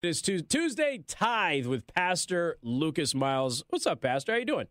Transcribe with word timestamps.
It 0.00 0.10
is 0.10 0.22
Tuesday 0.22 1.02
Tithe 1.08 1.66
with 1.66 1.84
Pastor 1.88 2.56
Lucas 2.62 3.16
Miles. 3.16 3.64
What's 3.68 3.84
up, 3.84 4.00
Pastor? 4.00 4.30
How 4.30 4.38
you 4.38 4.44
doing? 4.44 4.68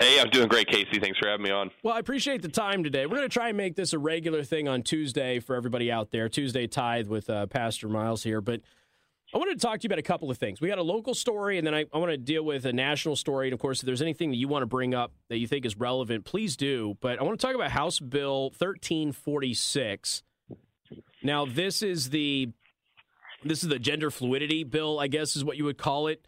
Hey, 0.00 0.18
I'm 0.20 0.28
doing 0.28 0.48
great, 0.48 0.66
Casey. 0.66 0.98
Thanks 0.98 1.20
for 1.20 1.28
having 1.28 1.44
me 1.44 1.52
on. 1.52 1.70
Well, 1.84 1.94
I 1.94 2.00
appreciate 2.00 2.42
the 2.42 2.48
time 2.48 2.82
today. 2.82 3.06
We're 3.06 3.18
going 3.18 3.28
to 3.28 3.32
try 3.32 3.50
and 3.50 3.56
make 3.56 3.76
this 3.76 3.92
a 3.92 3.98
regular 4.00 4.42
thing 4.42 4.66
on 4.66 4.82
Tuesday 4.82 5.38
for 5.38 5.54
everybody 5.54 5.92
out 5.92 6.10
there. 6.10 6.28
Tuesday 6.28 6.66
Tithe 6.66 7.06
with 7.06 7.30
uh, 7.30 7.46
Pastor 7.46 7.88
Miles 7.88 8.24
here. 8.24 8.40
But 8.40 8.62
I 9.32 9.38
wanted 9.38 9.60
to 9.60 9.64
talk 9.64 9.78
to 9.78 9.84
you 9.84 9.86
about 9.86 10.00
a 10.00 10.02
couple 10.02 10.32
of 10.32 10.36
things. 10.36 10.60
We 10.60 10.66
got 10.66 10.78
a 10.78 10.82
local 10.82 11.14
story, 11.14 11.56
and 11.56 11.64
then 11.64 11.74
I, 11.76 11.84
I 11.94 11.98
want 11.98 12.10
to 12.10 12.16
deal 12.16 12.42
with 12.42 12.64
a 12.64 12.72
national 12.72 13.14
story. 13.14 13.46
And 13.46 13.54
of 13.54 13.60
course, 13.60 13.82
if 13.82 13.86
there's 13.86 14.02
anything 14.02 14.30
that 14.30 14.36
you 14.36 14.48
want 14.48 14.62
to 14.62 14.66
bring 14.66 14.96
up 14.96 15.12
that 15.28 15.38
you 15.38 15.46
think 15.46 15.64
is 15.64 15.76
relevant, 15.76 16.24
please 16.24 16.56
do. 16.56 16.96
But 17.00 17.20
I 17.20 17.22
want 17.22 17.38
to 17.38 17.46
talk 17.46 17.54
about 17.54 17.70
House 17.70 18.00
Bill 18.00 18.46
1346. 18.58 20.24
Now, 21.22 21.46
this 21.46 21.82
is 21.82 22.10
the 22.10 22.48
this 23.44 23.62
is 23.62 23.68
the 23.68 23.78
gender 23.78 24.10
fluidity 24.10 24.64
bill, 24.64 24.98
I 24.98 25.06
guess 25.06 25.36
is 25.36 25.44
what 25.44 25.56
you 25.56 25.64
would 25.64 25.78
call 25.78 26.06
it. 26.06 26.26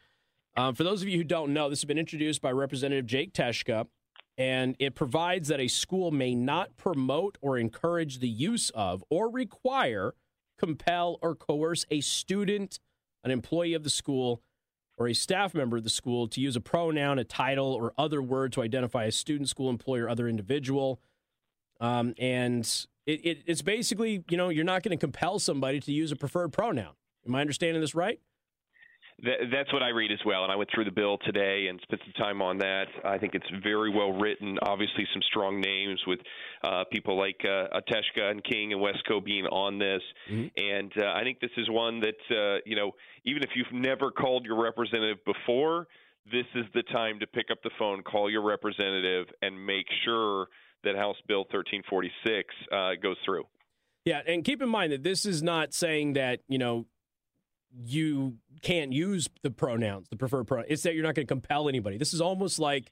Um, 0.56 0.74
for 0.74 0.84
those 0.84 1.02
of 1.02 1.08
you 1.08 1.18
who 1.18 1.24
don't 1.24 1.52
know, 1.52 1.68
this 1.68 1.80
has 1.80 1.84
been 1.86 1.98
introduced 1.98 2.40
by 2.40 2.50
Representative 2.50 3.06
Jake 3.06 3.32
Teshka, 3.32 3.86
and 4.38 4.76
it 4.78 4.94
provides 4.94 5.48
that 5.48 5.60
a 5.60 5.68
school 5.68 6.10
may 6.10 6.34
not 6.34 6.76
promote 6.76 7.38
or 7.40 7.58
encourage 7.58 8.18
the 8.20 8.28
use 8.28 8.70
of 8.70 9.04
or 9.10 9.30
require, 9.30 10.14
compel, 10.58 11.18
or 11.22 11.34
coerce 11.34 11.84
a 11.90 12.00
student, 12.00 12.78
an 13.24 13.30
employee 13.30 13.74
of 13.74 13.82
the 13.82 13.90
school, 13.90 14.42
or 14.98 15.08
a 15.08 15.14
staff 15.14 15.54
member 15.54 15.76
of 15.76 15.84
the 15.84 15.90
school 15.90 16.26
to 16.28 16.40
use 16.40 16.56
a 16.56 16.60
pronoun, 16.60 17.18
a 17.18 17.24
title, 17.24 17.72
or 17.72 17.92
other 17.98 18.22
word 18.22 18.52
to 18.52 18.62
identify 18.62 19.04
a 19.04 19.12
student, 19.12 19.48
school, 19.48 19.68
employee, 19.68 20.00
or 20.00 20.08
other 20.08 20.26
individual. 20.26 21.00
Um, 21.80 22.14
and 22.18 22.64
it, 23.06 23.24
it, 23.24 23.42
it's 23.46 23.60
basically, 23.62 24.24
you 24.30 24.38
know, 24.38 24.48
you're 24.48 24.64
not 24.64 24.82
going 24.82 24.96
to 24.96 25.00
compel 25.00 25.38
somebody 25.38 25.80
to 25.80 25.92
use 25.92 26.12
a 26.12 26.16
preferred 26.16 26.52
pronoun. 26.52 26.94
Am 27.26 27.34
I 27.34 27.40
understanding 27.40 27.80
this 27.80 27.94
right? 27.94 28.20
that's 29.22 29.72
what 29.72 29.82
I 29.82 29.88
read 29.88 30.12
as 30.12 30.18
well, 30.26 30.42
and 30.42 30.52
I 30.52 30.56
went 30.56 30.68
through 30.74 30.84
the 30.84 30.90
bill 30.90 31.16
today 31.24 31.68
and 31.68 31.80
spent 31.82 32.02
some 32.04 32.12
time 32.22 32.42
on 32.42 32.58
that. 32.58 32.84
I 33.04 33.16
think 33.16 33.34
it's 33.34 33.46
very 33.62 33.90
well 33.90 34.12
written. 34.12 34.58
Obviously, 34.62 35.06
some 35.12 35.22
strong 35.22 35.60
names 35.60 36.00
with 36.06 36.20
uh, 36.62 36.84
people 36.92 37.18
like 37.18 37.40
uh, 37.42 37.78
Ateshka 37.78 38.30
and 38.30 38.44
King 38.44 38.74
and 38.74 38.82
Wesco 38.82 39.24
being 39.24 39.46
on 39.46 39.78
this, 39.78 40.02
mm-hmm. 40.30 40.48
and 40.56 40.92
uh, 40.98 41.12
I 41.14 41.22
think 41.22 41.40
this 41.40 41.50
is 41.56 41.70
one 41.70 42.00
that 42.00 42.20
uh, 42.30 42.60
you 42.66 42.76
know, 42.76 42.92
even 43.24 43.42
if 43.42 43.50
you've 43.54 43.72
never 43.72 44.10
called 44.10 44.44
your 44.44 44.62
representative 44.62 45.24
before, 45.24 45.86
this 46.30 46.46
is 46.54 46.66
the 46.74 46.82
time 46.82 47.18
to 47.20 47.26
pick 47.26 47.46
up 47.50 47.58
the 47.62 47.70
phone, 47.78 48.02
call 48.02 48.30
your 48.30 48.42
representative, 48.42 49.28
and 49.40 49.64
make 49.64 49.86
sure 50.04 50.48
that 50.84 50.94
House 50.94 51.16
Bill 51.26 51.46
1346 51.50 52.54
uh, 52.70 52.90
goes 53.02 53.16
through. 53.24 53.44
Yeah, 54.04 54.20
and 54.26 54.44
keep 54.44 54.60
in 54.60 54.68
mind 54.68 54.92
that 54.92 55.02
this 55.02 55.24
is 55.24 55.42
not 55.42 55.72
saying 55.72 56.12
that 56.12 56.40
you 56.48 56.58
know 56.58 56.84
you 57.84 58.36
can't 58.62 58.92
use 58.92 59.28
the 59.42 59.50
pronouns, 59.50 60.08
the 60.08 60.16
preferred 60.16 60.46
pronoun. 60.46 60.66
It's 60.68 60.82
that 60.82 60.94
you're 60.94 61.02
not 61.02 61.14
going 61.14 61.26
to 61.26 61.32
compel 61.32 61.68
anybody. 61.68 61.98
This 61.98 62.14
is 62.14 62.20
almost 62.20 62.58
like 62.58 62.90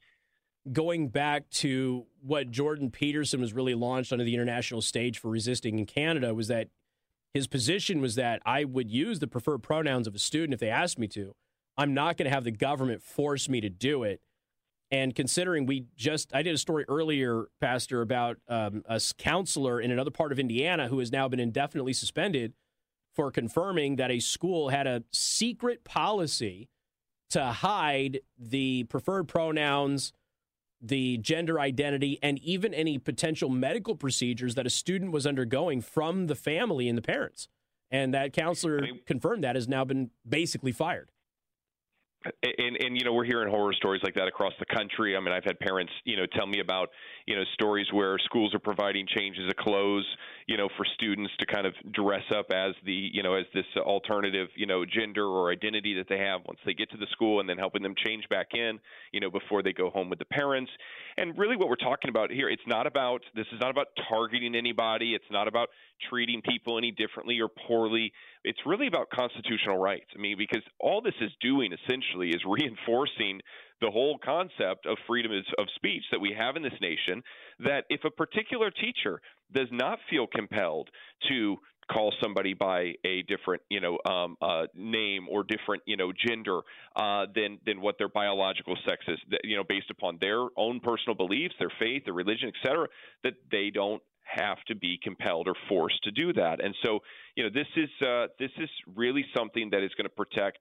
going 0.72 1.08
back 1.08 1.48
to 1.50 2.06
what 2.22 2.50
Jordan 2.50 2.90
Peterson 2.90 3.40
was 3.40 3.52
really 3.52 3.74
launched 3.74 4.12
onto 4.12 4.24
the 4.24 4.34
international 4.34 4.80
stage 4.80 5.18
for 5.18 5.30
resisting 5.30 5.78
in 5.78 5.86
Canada 5.86 6.34
was 6.34 6.48
that 6.48 6.68
his 7.32 7.46
position 7.46 8.00
was 8.00 8.14
that 8.14 8.40
I 8.46 8.64
would 8.64 8.90
use 8.90 9.18
the 9.18 9.26
preferred 9.26 9.62
pronouns 9.62 10.06
of 10.06 10.14
a 10.14 10.18
student 10.18 10.54
if 10.54 10.60
they 10.60 10.70
asked 10.70 10.98
me 10.98 11.08
to. 11.08 11.34
I'm 11.76 11.92
not 11.92 12.16
going 12.16 12.26
to 12.26 12.34
have 12.34 12.44
the 12.44 12.52
government 12.52 13.02
force 13.02 13.48
me 13.48 13.60
to 13.60 13.68
do 13.68 14.04
it. 14.04 14.20
And 14.90 15.14
considering 15.14 15.66
we 15.66 15.86
just, 15.96 16.32
I 16.34 16.42
did 16.42 16.54
a 16.54 16.58
story 16.58 16.84
earlier, 16.88 17.46
Pastor, 17.60 18.00
about 18.00 18.36
um, 18.48 18.82
a 18.86 19.00
counselor 19.18 19.80
in 19.80 19.90
another 19.90 20.12
part 20.12 20.30
of 20.30 20.38
Indiana 20.38 20.86
who 20.88 21.00
has 21.00 21.10
now 21.10 21.26
been 21.26 21.40
indefinitely 21.40 21.94
suspended 21.94 22.52
for 23.14 23.30
confirming 23.30 23.96
that 23.96 24.10
a 24.10 24.20
school 24.20 24.70
had 24.70 24.86
a 24.86 25.04
secret 25.12 25.84
policy 25.84 26.68
to 27.30 27.44
hide 27.46 28.20
the 28.38 28.84
preferred 28.84 29.28
pronouns, 29.28 30.12
the 30.80 31.16
gender 31.18 31.58
identity, 31.58 32.18
and 32.22 32.38
even 32.40 32.74
any 32.74 32.98
potential 32.98 33.48
medical 33.48 33.94
procedures 33.94 34.54
that 34.54 34.66
a 34.66 34.70
student 34.70 35.12
was 35.12 35.26
undergoing 35.26 35.80
from 35.80 36.26
the 36.26 36.34
family 36.34 36.88
and 36.88 36.98
the 36.98 37.02
parents. 37.02 37.48
And 37.90 38.12
that 38.14 38.32
counselor 38.32 38.78
I 38.78 38.82
mean, 38.82 39.00
confirmed 39.06 39.44
that 39.44 39.54
has 39.54 39.68
now 39.68 39.84
been 39.84 40.10
basically 40.28 40.72
fired 40.72 41.10
and 42.24 42.76
and 42.80 42.96
you 42.96 43.04
know 43.04 43.12
we're 43.12 43.24
hearing 43.24 43.48
horror 43.48 43.72
stories 43.74 44.02
like 44.02 44.14
that 44.14 44.28
across 44.28 44.52
the 44.58 44.66
country. 44.66 45.16
I 45.16 45.20
mean, 45.20 45.32
I've 45.32 45.44
had 45.44 45.58
parents 45.58 45.92
you 46.04 46.16
know 46.16 46.26
tell 46.26 46.46
me 46.46 46.60
about 46.60 46.90
you 47.26 47.36
know 47.36 47.42
stories 47.54 47.86
where 47.92 48.18
schools 48.18 48.54
are 48.54 48.58
providing 48.58 49.06
changes 49.06 49.48
of 49.48 49.56
clothes 49.56 50.06
you 50.46 50.56
know 50.56 50.68
for 50.76 50.86
students 50.94 51.32
to 51.38 51.46
kind 51.46 51.66
of 51.66 51.74
dress 51.92 52.22
up 52.36 52.46
as 52.52 52.74
the 52.84 53.10
you 53.12 53.22
know 53.22 53.34
as 53.34 53.44
this 53.54 53.66
alternative 53.78 54.48
you 54.56 54.66
know 54.66 54.84
gender 54.84 55.26
or 55.26 55.50
identity 55.50 55.94
that 55.94 56.08
they 56.08 56.18
have 56.18 56.40
once 56.46 56.58
they 56.64 56.74
get 56.74 56.90
to 56.90 56.96
the 56.96 57.06
school, 57.12 57.40
and 57.40 57.48
then 57.48 57.58
helping 57.58 57.82
them 57.82 57.94
change 58.06 58.24
back 58.28 58.48
in 58.54 58.78
you 59.12 59.20
know 59.20 59.30
before 59.30 59.62
they 59.62 59.72
go 59.72 59.90
home 59.90 60.08
with 60.08 60.18
the 60.18 60.24
parents. 60.24 60.70
And 61.16 61.36
really, 61.38 61.56
what 61.56 61.68
we're 61.68 61.76
talking 61.76 62.08
about 62.08 62.30
here, 62.30 62.48
it's 62.48 62.66
not 62.66 62.86
about 62.86 63.20
this 63.34 63.46
is 63.52 63.60
not 63.60 63.70
about 63.70 63.88
targeting 64.08 64.54
anybody. 64.54 65.14
It's 65.14 65.24
not 65.30 65.48
about 65.48 65.68
treating 66.10 66.42
people 66.42 66.78
any 66.78 66.90
differently 66.90 67.40
or 67.40 67.48
poorly. 67.48 68.12
It's 68.44 68.60
really 68.66 68.86
about 68.86 69.08
constitutional 69.10 69.78
rights. 69.78 70.10
I 70.14 70.20
mean, 70.20 70.36
because 70.36 70.62
all 70.78 71.00
this 71.00 71.14
is 71.20 71.30
doing 71.40 71.72
essentially 71.72 72.28
is 72.28 72.42
reinforcing 72.46 73.40
the 73.80 73.90
whole 73.90 74.18
concept 74.22 74.86
of 74.86 74.96
freedom 75.06 75.32
of 75.58 75.66
speech 75.74 76.02
that 76.12 76.20
we 76.20 76.34
have 76.38 76.56
in 76.56 76.62
this 76.62 76.78
nation. 76.80 77.22
That 77.60 77.84
if 77.88 78.04
a 78.04 78.10
particular 78.10 78.70
teacher 78.70 79.20
does 79.52 79.68
not 79.72 79.98
feel 80.10 80.26
compelled 80.26 80.90
to 81.28 81.56
call 81.90 82.12
somebody 82.22 82.54
by 82.54 82.94
a 83.04 83.22
different, 83.22 83.62
you 83.68 83.80
know, 83.80 83.98
um, 84.10 84.36
uh, 84.40 84.66
name 84.74 85.26
or 85.30 85.44
different, 85.44 85.82
you 85.86 85.96
know, 85.96 86.12
gender 86.26 86.60
uh, 86.96 87.26
than 87.34 87.58
than 87.66 87.80
what 87.80 87.96
their 87.98 88.08
biological 88.08 88.76
sex 88.86 89.04
is, 89.08 89.18
you 89.42 89.56
know, 89.56 89.64
based 89.68 89.90
upon 89.90 90.18
their 90.20 90.46
own 90.56 90.80
personal 90.80 91.14
beliefs, 91.14 91.54
their 91.58 91.72
faith, 91.78 92.04
their 92.04 92.14
religion, 92.14 92.48
et 92.48 92.66
cetera, 92.66 92.86
that 93.22 93.34
they 93.50 93.70
don't 93.70 94.02
have 94.24 94.58
to 94.68 94.74
be 94.74 94.98
compelled 95.02 95.48
or 95.48 95.54
forced 95.68 96.02
to 96.04 96.10
do 96.10 96.32
that. 96.32 96.62
And 96.64 96.74
so, 96.84 97.00
you 97.36 97.44
know, 97.44 97.50
this 97.52 97.66
is 97.76 97.90
uh, 98.06 98.26
this 98.38 98.50
is 98.58 98.70
really 98.94 99.24
something 99.36 99.70
that 99.70 99.82
is 99.82 99.90
going 99.96 100.06
to 100.06 100.14
protect 100.14 100.58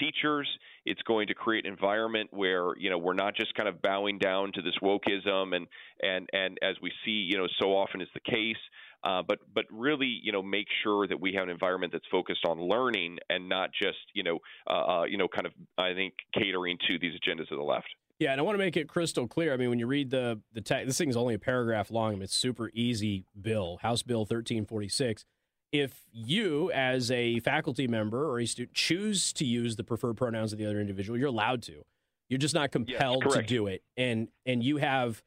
teachers. 0.00 0.48
It's 0.84 1.02
going 1.02 1.28
to 1.28 1.34
create 1.34 1.66
an 1.66 1.72
environment 1.72 2.30
where 2.32 2.76
you 2.78 2.90
know 2.90 2.98
we're 2.98 3.14
not 3.14 3.36
just 3.36 3.54
kind 3.54 3.68
of 3.68 3.82
bowing 3.82 4.18
down 4.18 4.52
to 4.54 4.62
this 4.62 4.74
wokeism 4.82 5.54
and 5.54 5.66
and 6.02 6.28
and 6.32 6.58
as 6.62 6.76
we 6.82 6.90
see 7.04 7.28
you 7.30 7.38
know 7.38 7.46
so 7.60 7.68
often 7.76 8.00
is 8.00 8.08
the 8.14 8.20
case. 8.20 8.56
Uh, 9.04 9.20
but 9.26 9.38
but 9.52 9.64
really, 9.70 10.20
you 10.22 10.30
know, 10.30 10.42
make 10.42 10.68
sure 10.84 11.08
that 11.08 11.20
we 11.20 11.32
have 11.32 11.42
an 11.44 11.50
environment 11.50 11.92
that's 11.92 12.06
focused 12.10 12.44
on 12.46 12.60
learning 12.60 13.18
and 13.28 13.48
not 13.48 13.70
just 13.72 13.98
you 14.14 14.22
know 14.22 14.38
uh, 14.68 15.00
uh 15.00 15.04
you 15.04 15.18
know 15.18 15.28
kind 15.28 15.46
of 15.46 15.52
I 15.76 15.92
think 15.92 16.14
catering 16.34 16.78
to 16.88 16.98
these 16.98 17.12
agendas 17.14 17.50
of 17.50 17.58
the 17.58 17.64
left. 17.64 17.88
Yeah, 18.18 18.32
and 18.32 18.40
I 18.40 18.44
want 18.44 18.54
to 18.54 18.58
make 18.58 18.76
it 18.76 18.88
crystal 18.88 19.26
clear. 19.26 19.52
I 19.52 19.56
mean, 19.56 19.70
when 19.70 19.78
you 19.78 19.86
read 19.86 20.10
the 20.10 20.40
the 20.52 20.60
text, 20.60 20.86
this 20.86 20.98
thing's 20.98 21.16
only 21.16 21.34
a 21.34 21.38
paragraph 21.38 21.90
long. 21.90 22.12
I 22.12 22.14
mean, 22.14 22.22
it's 22.22 22.36
super 22.36 22.70
easy 22.72 23.24
bill, 23.40 23.78
House 23.82 24.02
Bill 24.02 24.20
1346. 24.20 25.24
If 25.72 26.02
you, 26.12 26.70
as 26.72 27.10
a 27.10 27.40
faculty 27.40 27.88
member 27.88 28.30
or 28.30 28.38
a 28.38 28.46
student, 28.46 28.74
choose 28.74 29.32
to 29.32 29.46
use 29.46 29.76
the 29.76 29.84
preferred 29.84 30.18
pronouns 30.18 30.52
of 30.52 30.58
the 30.58 30.66
other 30.66 30.80
individual, 30.80 31.18
you're 31.18 31.28
allowed 31.28 31.62
to. 31.62 31.82
You're 32.28 32.38
just 32.38 32.54
not 32.54 32.70
compelled 32.70 33.24
yes, 33.24 33.34
to 33.34 33.42
do 33.42 33.66
it. 33.66 33.82
And 33.96 34.28
and 34.46 34.62
you 34.62 34.76
have, 34.76 35.22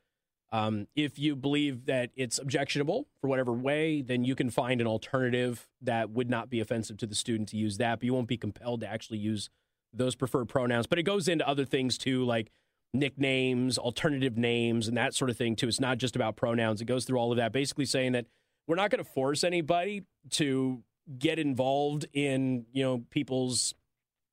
um, 0.51 0.88
if 0.95 1.19
you 1.19 1.35
believe 1.35 1.85
that 1.85 2.12
it's 2.16 2.40
objectionable 2.40 3.07
for 3.19 3.28
whatever 3.28 3.53
way, 3.53 4.01
then 4.01 4.24
you 4.24 4.35
can 4.35 4.50
find 4.50 4.79
an 4.79 4.88
alternative 4.88 5.68
that 5.81 6.12
would 6.12 6.29
not 6.29 6.50
be 6.50 6.59
offensive 6.59 6.97
to 6.97 7.07
the 7.07 7.16
student 7.16 7.50
to 7.50 7.57
use 7.57 7.78
that. 7.78 8.00
But 8.00 8.06
you 8.06 8.13
won't 8.13 8.28
be 8.28 8.38
compelled 8.38 8.81
to 8.81 8.88
actually 8.88 9.18
use 9.18 9.50
those 9.94 10.16
preferred 10.16 10.45
pronouns. 10.45 10.88
But 10.88 11.00
it 11.00 11.03
goes 11.03 11.28
into 11.28 11.47
other 11.47 11.66
things 11.66 11.97
too, 11.97 12.24
like 12.24 12.51
nicknames, 12.95 13.78
alternative 13.78 14.38
names, 14.38 14.88
and 14.88 14.97
that 14.97 15.13
sort 15.13 15.29
of 15.29 15.38
thing 15.38 15.56
too. 15.56 15.67
It's 15.67 15.79
not 15.79 15.97
just 15.97 16.16
about 16.16 16.35
pronouns. 16.35 16.81
It 16.81 16.85
goes 16.85 17.06
through 17.06 17.17
all 17.17 17.31
of 17.31 17.38
that, 17.38 17.51
basically 17.51 17.85
saying 17.85 18.13
that 18.13 18.25
we're 18.67 18.75
not 18.75 18.89
going 18.89 19.03
to 19.03 19.09
force 19.09 19.44
anybody 19.44 20.03
to 20.31 20.83
get 21.19 21.38
involved 21.38 22.06
in 22.13 22.66
you 22.73 22.83
know 22.83 23.03
people's 23.09 23.73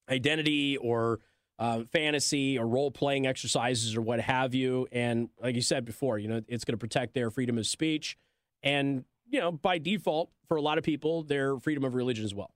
identity 0.09 0.77
or 0.77 1.21
uh, 1.59 1.85
fantasy 1.93 2.59
or 2.59 2.67
role 2.67 2.91
playing 2.91 3.27
exercises 3.27 3.95
or 3.95 4.03
what 4.03 4.21
have 4.21 4.55
you. 4.55 4.87
And 4.91 5.29
like 5.41 5.55
you 5.55 5.63
said 5.63 5.85
before, 5.85 6.19
you 6.19 6.29
know 6.29 6.41
it's 6.49 6.65
going 6.65 6.75
to 6.75 6.79
protect 6.79 7.15
their 7.15 7.31
freedom 7.31 7.59
of 7.59 7.67
speech, 7.67 8.17
and 8.63 9.05
you 9.29 9.41
know 9.41 9.53
by 9.53 9.79
default 9.79 10.31
for 10.49 10.57
a 10.57 10.63
lot 10.63 10.79
of 10.79 10.85
people 10.85 11.23
their 11.23 11.59
freedom 11.59 11.85
of 11.85 11.95
religion 11.95 12.25
as 12.25 12.35
well. 12.35 12.55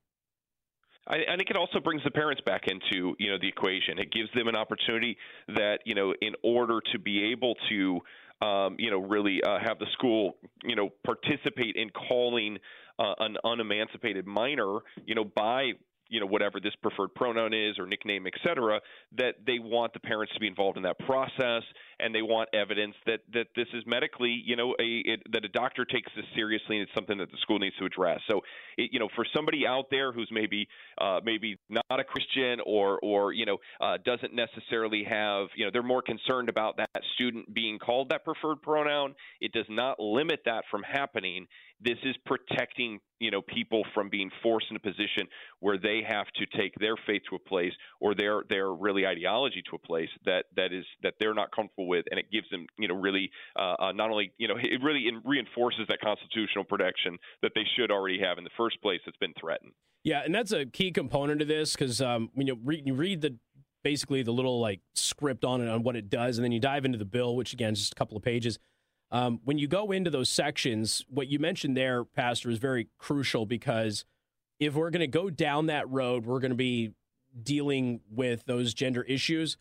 I, 1.07 1.33
I 1.33 1.35
think 1.37 1.49
it 1.49 1.57
also 1.57 1.79
brings 1.79 2.03
the 2.03 2.11
parents 2.11 2.41
back 2.45 2.63
into 2.67 3.15
you 3.19 3.31
know 3.31 3.37
the 3.39 3.47
equation. 3.47 3.99
It 3.99 4.11
gives 4.11 4.29
them 4.35 4.47
an 4.47 4.55
opportunity 4.55 5.17
that 5.47 5.79
you 5.85 5.95
know 5.95 6.13
in 6.21 6.33
order 6.43 6.79
to 6.91 6.99
be 6.99 7.31
able 7.31 7.55
to 7.69 7.99
um, 8.45 8.75
you 8.77 8.91
know 8.91 8.99
really 8.99 9.41
uh, 9.43 9.59
have 9.65 9.79
the 9.79 9.87
school 9.93 10.37
you 10.63 10.75
know 10.75 10.89
participate 11.05 11.75
in 11.75 11.89
calling 11.89 12.57
uh, 12.99 13.13
an 13.19 13.37
unemancipated 13.43 14.27
minor 14.27 14.79
you 15.05 15.15
know 15.15 15.23
by 15.23 15.71
you 16.09 16.19
know 16.19 16.25
whatever 16.25 16.59
this 16.59 16.73
preferred 16.81 17.13
pronoun 17.15 17.53
is 17.53 17.77
or 17.77 17.85
nickname 17.85 18.27
et 18.27 18.33
cetera 18.45 18.79
that 19.17 19.35
they 19.45 19.59
want 19.59 19.93
the 19.93 19.99
parents 19.99 20.33
to 20.33 20.39
be 20.39 20.47
involved 20.47 20.77
in 20.77 20.83
that 20.83 20.97
process 20.99 21.63
and 21.99 22.13
they 22.13 22.21
want 22.21 22.49
evidence 22.53 22.95
that 23.05 23.19
that 23.33 23.47
this 23.55 23.67
is 23.73 23.83
medically, 23.85 24.41
you 24.45 24.55
know, 24.55 24.75
a 24.79 25.01
it, 25.05 25.21
that 25.31 25.45
a 25.45 25.49
doctor 25.49 25.85
takes 25.85 26.11
this 26.15 26.25
seriously 26.35 26.77
and 26.77 26.83
it's 26.83 26.95
something 26.95 27.17
that 27.17 27.31
the 27.31 27.37
school 27.41 27.59
needs 27.59 27.75
to 27.77 27.85
address. 27.85 28.19
So, 28.29 28.41
it, 28.77 28.91
you 28.93 28.99
know, 28.99 29.09
for 29.15 29.25
somebody 29.35 29.65
out 29.67 29.85
there 29.89 30.11
who's 30.11 30.29
maybe 30.31 30.67
uh, 30.99 31.19
maybe 31.23 31.57
not 31.69 31.99
a 31.99 32.03
Christian 32.03 32.59
or 32.65 32.99
or 33.01 33.33
you 33.33 33.45
know 33.45 33.57
uh, 33.81 33.97
doesn't 34.03 34.33
necessarily 34.33 35.03
have, 35.03 35.47
you 35.55 35.65
know, 35.65 35.71
they're 35.71 35.83
more 35.83 36.01
concerned 36.01 36.49
about 36.49 36.77
that 36.77 36.89
student 37.15 37.53
being 37.53 37.79
called 37.79 38.09
that 38.09 38.23
preferred 38.23 38.61
pronoun. 38.61 39.15
It 39.41 39.51
does 39.51 39.65
not 39.69 39.99
limit 39.99 40.41
that 40.45 40.63
from 40.69 40.83
happening. 40.83 41.47
This 41.79 41.97
is 42.03 42.15
protecting, 42.25 42.99
you 43.19 43.29
know, 43.29 43.41
people 43.41 43.83
from 43.93 44.09
being 44.09 44.31
forced 44.41 44.65
in 44.71 44.75
a 44.75 44.79
position 44.79 45.27
where 45.59 45.77
they 45.77 46.01
have 46.07 46.25
to 46.37 46.45
take 46.57 46.73
their 46.79 46.95
faith 47.05 47.21
to 47.29 47.35
a 47.35 47.39
place 47.39 47.73
or 47.99 48.15
their 48.15 48.43
their 48.49 48.73
really 48.73 49.05
ideology 49.05 49.61
to 49.69 49.75
a 49.75 49.79
place 49.79 50.09
that 50.25 50.45
that 50.55 50.73
is 50.73 50.85
that 51.03 51.15
they're 51.19 51.35
not 51.35 51.51
comfortable 51.55 51.86
with, 51.87 52.05
and 52.11 52.19
it 52.19 52.25
gives 52.31 52.49
them, 52.49 52.67
you 52.77 52.87
know, 52.87 52.95
really 52.95 53.31
uh, 53.57 53.75
uh, 53.79 53.91
not 53.91 54.09
only, 54.11 54.31
you 54.37 54.47
know, 54.47 54.55
it 54.57 54.81
really 54.83 55.05
reinforces 55.25 55.81
that 55.89 55.99
constitutional 56.01 56.63
protection 56.63 57.17
that 57.41 57.51
they 57.55 57.63
should 57.77 57.91
already 57.91 58.19
have 58.19 58.37
in 58.37 58.43
the 58.43 58.49
first 58.57 58.81
place 58.81 58.99
that's 59.05 59.17
been 59.17 59.33
threatened. 59.39 59.71
Yeah, 60.03 60.21
and 60.23 60.33
that's 60.33 60.51
a 60.51 60.65
key 60.65 60.91
component 60.91 61.41
of 61.41 61.47
this 61.47 61.73
because 61.73 62.01
um, 62.01 62.29
when 62.33 62.47
you 62.47 62.57
read, 62.63 62.83
you 62.85 62.93
read 62.93 63.21
the 63.21 63.37
basically 63.83 64.23
the 64.23 64.31
little 64.31 64.59
like 64.59 64.81
script 64.95 65.45
on 65.45 65.61
it 65.61 65.67
on 65.67 65.83
what 65.83 65.95
it 65.95 66.09
does, 66.09 66.37
and 66.37 66.45
then 66.45 66.51
you 66.51 66.59
dive 66.59 66.85
into 66.85 66.97
the 66.97 67.05
bill, 67.05 67.35
which 67.35 67.53
again 67.53 67.73
is 67.73 67.79
just 67.79 67.93
a 67.93 67.95
couple 67.95 68.15
of 68.17 68.23
pages. 68.23 68.59
Um, 69.11 69.39
when 69.43 69.57
you 69.57 69.67
go 69.67 69.91
into 69.91 70.09
those 70.09 70.29
sections, 70.29 71.05
what 71.09 71.27
you 71.27 71.39
mentioned 71.39 71.77
there, 71.77 72.03
Pastor, 72.03 72.49
is 72.49 72.57
very 72.57 72.89
crucial 72.97 73.45
because 73.45 74.05
if 74.59 74.73
we're 74.73 74.89
going 74.89 75.01
to 75.01 75.07
go 75.07 75.29
down 75.29 75.67
that 75.67 75.89
road, 75.89 76.25
we're 76.25 76.39
going 76.39 76.51
to 76.51 76.55
be 76.55 76.91
dealing 77.41 78.01
with 78.09 78.45
those 78.45 78.73
gender 78.73 79.03
issues. 79.03 79.57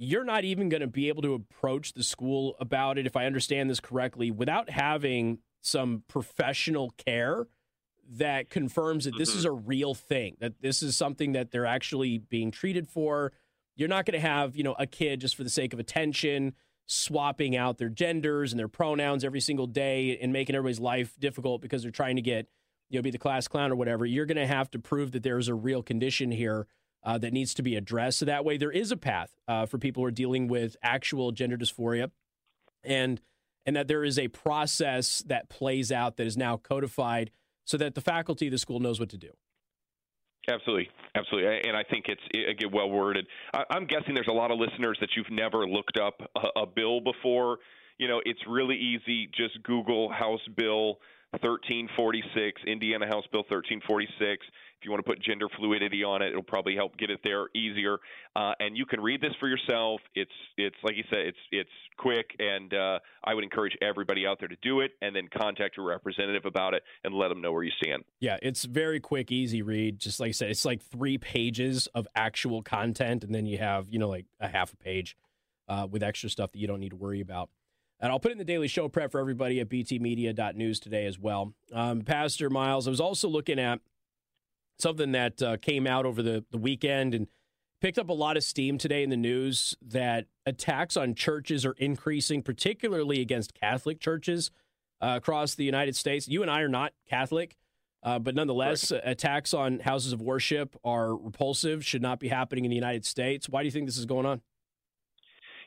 You're 0.00 0.24
not 0.24 0.44
even 0.44 0.68
going 0.68 0.80
to 0.80 0.86
be 0.86 1.08
able 1.08 1.22
to 1.22 1.34
approach 1.34 1.92
the 1.92 2.04
school 2.04 2.56
about 2.60 2.98
it, 2.98 3.06
if 3.06 3.16
I 3.16 3.26
understand 3.26 3.68
this 3.68 3.80
correctly, 3.80 4.30
without 4.30 4.70
having 4.70 5.38
some 5.60 6.04
professional 6.06 6.90
care 6.90 7.48
that 8.10 8.48
confirms 8.48 9.04
that 9.04 9.18
this 9.18 9.34
is 9.34 9.44
mm-hmm. 9.44 9.54
a 9.54 9.60
real 9.66 9.94
thing, 9.94 10.36
that 10.40 10.62
this 10.62 10.82
is 10.82 10.96
something 10.96 11.32
that 11.32 11.50
they're 11.50 11.66
actually 11.66 12.18
being 12.18 12.50
treated 12.50 12.88
for. 12.88 13.32
You're 13.76 13.88
not 13.88 14.06
going 14.06 14.18
to 14.18 14.26
have, 14.26 14.56
you 14.56 14.62
know, 14.62 14.76
a 14.78 14.86
kid 14.86 15.20
just 15.20 15.36
for 15.36 15.44
the 15.44 15.50
sake 15.50 15.72
of 15.72 15.78
attention 15.78 16.54
swapping 16.86 17.54
out 17.54 17.76
their 17.76 17.90
genders 17.90 18.50
and 18.52 18.58
their 18.58 18.68
pronouns 18.68 19.24
every 19.24 19.40
single 19.40 19.66
day 19.66 20.18
and 20.22 20.32
making 20.32 20.56
everybody's 20.56 20.80
life 20.80 21.14
difficult 21.18 21.60
because 21.60 21.82
they're 21.82 21.90
trying 21.90 22.16
to 22.16 22.22
get, 22.22 22.46
you 22.88 22.98
know, 22.98 23.02
be 23.02 23.10
the 23.10 23.18
class 23.18 23.46
clown 23.46 23.70
or 23.70 23.76
whatever. 23.76 24.06
You're 24.06 24.26
going 24.26 24.38
to 24.38 24.46
have 24.46 24.70
to 24.70 24.78
prove 24.78 25.12
that 25.12 25.22
there's 25.22 25.48
a 25.48 25.54
real 25.54 25.82
condition 25.82 26.30
here 26.30 26.66
uh, 27.08 27.16
that 27.16 27.32
needs 27.32 27.54
to 27.54 27.62
be 27.62 27.74
addressed. 27.74 28.18
So 28.18 28.26
that 28.26 28.44
way, 28.44 28.58
there 28.58 28.70
is 28.70 28.92
a 28.92 28.96
path 28.96 29.30
uh, 29.48 29.64
for 29.64 29.78
people 29.78 30.02
who 30.02 30.06
are 30.08 30.10
dealing 30.10 30.46
with 30.46 30.76
actual 30.82 31.32
gender 31.32 31.56
dysphoria, 31.56 32.10
and 32.84 33.18
and 33.64 33.76
that 33.76 33.88
there 33.88 34.04
is 34.04 34.18
a 34.18 34.28
process 34.28 35.22
that 35.26 35.48
plays 35.48 35.90
out 35.90 36.18
that 36.18 36.26
is 36.26 36.36
now 36.36 36.58
codified 36.58 37.30
so 37.64 37.78
that 37.78 37.94
the 37.94 38.02
faculty 38.02 38.48
of 38.48 38.52
the 38.52 38.58
school 38.58 38.78
knows 38.78 39.00
what 39.00 39.08
to 39.08 39.16
do. 39.16 39.30
Absolutely, 40.50 40.90
absolutely, 41.14 41.66
and 41.66 41.74
I 41.74 41.82
think 41.82 42.04
it's 42.08 42.20
again 42.50 42.70
well 42.74 42.90
worded. 42.90 43.26
I'm 43.54 43.86
guessing 43.86 44.14
there's 44.14 44.28
a 44.28 44.32
lot 44.32 44.50
of 44.50 44.58
listeners 44.58 44.98
that 45.00 45.08
you've 45.16 45.30
never 45.30 45.66
looked 45.66 45.98
up 45.98 46.20
a, 46.36 46.60
a 46.60 46.66
bill 46.66 47.00
before. 47.00 47.56
You 47.96 48.08
know, 48.08 48.20
it's 48.26 48.40
really 48.46 48.76
easy. 48.76 49.30
Just 49.34 49.62
Google 49.62 50.12
House 50.12 50.46
Bill 50.58 50.98
1346, 51.30 52.62
Indiana 52.66 53.06
House 53.06 53.24
Bill 53.32 53.44
1346. 53.48 54.46
If 54.80 54.84
you 54.84 54.92
want 54.92 55.04
to 55.04 55.10
put 55.10 55.20
gender 55.20 55.46
fluidity 55.56 56.04
on 56.04 56.22
it, 56.22 56.28
it'll 56.28 56.42
probably 56.42 56.76
help 56.76 56.96
get 56.96 57.10
it 57.10 57.18
there 57.24 57.48
easier. 57.54 57.98
Uh, 58.36 58.52
and 58.60 58.76
you 58.76 58.86
can 58.86 59.00
read 59.00 59.20
this 59.20 59.32
for 59.40 59.48
yourself. 59.48 60.00
It's 60.14 60.30
it's 60.56 60.76
like 60.84 60.96
you 60.96 61.02
said, 61.10 61.20
it's 61.20 61.38
it's 61.50 61.70
quick, 61.96 62.30
and 62.38 62.72
uh, 62.72 63.00
I 63.24 63.34
would 63.34 63.42
encourage 63.42 63.76
everybody 63.82 64.24
out 64.24 64.38
there 64.38 64.48
to 64.48 64.56
do 64.62 64.80
it, 64.80 64.92
and 65.02 65.16
then 65.16 65.28
contact 65.36 65.76
your 65.76 65.86
representative 65.86 66.44
about 66.44 66.74
it 66.74 66.84
and 67.02 67.12
let 67.12 67.28
them 67.28 67.40
know 67.40 67.50
where 67.50 67.64
you 67.64 67.72
stand. 67.82 68.04
Yeah, 68.20 68.36
it's 68.40 68.64
very 68.64 69.00
quick, 69.00 69.32
easy 69.32 69.62
read. 69.62 69.98
Just 69.98 70.20
like 70.20 70.28
I 70.28 70.32
said, 70.32 70.50
it's 70.50 70.64
like 70.64 70.80
three 70.80 71.18
pages 71.18 71.88
of 71.88 72.06
actual 72.14 72.62
content, 72.62 73.24
and 73.24 73.34
then 73.34 73.46
you 73.46 73.58
have 73.58 73.88
you 73.90 73.98
know 73.98 74.08
like 74.08 74.26
a 74.38 74.46
half 74.46 74.72
a 74.72 74.76
page 74.76 75.16
uh, 75.68 75.88
with 75.90 76.04
extra 76.04 76.30
stuff 76.30 76.52
that 76.52 76.58
you 76.58 76.68
don't 76.68 76.80
need 76.80 76.90
to 76.90 76.96
worry 76.96 77.20
about. 77.20 77.50
And 78.00 78.12
I'll 78.12 78.20
put 78.20 78.30
in 78.30 78.38
the 78.38 78.44
daily 78.44 78.68
show 78.68 78.88
prep 78.88 79.10
for 79.10 79.18
everybody 79.18 79.58
at 79.58 79.68
btmedia.news 79.68 80.78
today 80.78 81.06
as 81.06 81.18
well. 81.18 81.52
Um, 81.72 82.02
Pastor 82.02 82.48
Miles, 82.48 82.86
I 82.86 82.90
was 82.90 83.00
also 83.00 83.28
looking 83.28 83.58
at 83.58 83.80
something 84.78 85.12
that 85.12 85.42
uh, 85.42 85.56
came 85.58 85.86
out 85.86 86.06
over 86.06 86.22
the, 86.22 86.44
the 86.50 86.58
weekend 86.58 87.14
and 87.14 87.26
picked 87.80 87.98
up 87.98 88.08
a 88.08 88.14
lot 88.14 88.36
of 88.36 88.44
steam 88.44 88.78
today 88.78 89.02
in 89.02 89.10
the 89.10 89.16
news 89.16 89.76
that 89.82 90.26
attacks 90.46 90.96
on 90.96 91.14
churches 91.14 91.64
are 91.64 91.74
increasing, 91.78 92.42
particularly 92.42 93.20
against 93.20 93.54
Catholic 93.54 94.00
churches 94.00 94.50
uh, 95.00 95.14
across 95.16 95.54
the 95.54 95.64
United 95.64 95.96
States. 95.96 96.28
You 96.28 96.42
and 96.42 96.50
I 96.50 96.60
are 96.60 96.68
not 96.68 96.92
Catholic, 97.08 97.56
uh, 98.02 98.18
but 98.18 98.34
nonetheless, 98.34 98.90
right. 98.90 99.00
attacks 99.04 99.54
on 99.54 99.80
houses 99.80 100.12
of 100.12 100.20
worship 100.20 100.76
are 100.84 101.14
repulsive, 101.16 101.84
should 101.84 102.02
not 102.02 102.18
be 102.18 102.28
happening 102.28 102.64
in 102.64 102.70
the 102.70 102.76
United 102.76 103.04
States. 103.04 103.48
Why 103.48 103.62
do 103.62 103.66
you 103.66 103.72
think 103.72 103.86
this 103.86 103.98
is 103.98 104.06
going 104.06 104.26
on? 104.26 104.40